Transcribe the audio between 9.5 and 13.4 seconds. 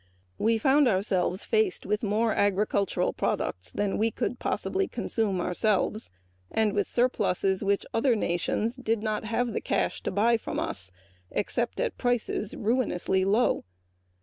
the cash to buy from us except at prices ruinously